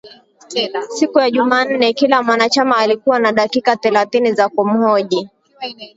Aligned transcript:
Siku 0.89 1.19
ya 1.19 1.31
jumanne 1.31 1.93
kila 1.93 2.23
mwanachama 2.23 2.77
alikuwa 2.77 3.19
na 3.19 3.31
dakika 3.31 3.75
thelathini 3.75 4.33
za 4.33 4.49
kumhoji 4.49 5.29